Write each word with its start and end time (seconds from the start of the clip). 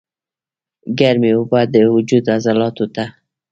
ګرمې 0.99 1.31
اوبۀ 1.35 1.61
د 1.73 1.75
وجود 1.93 2.25
عضلاتو 2.35 2.85
ته 2.95 3.05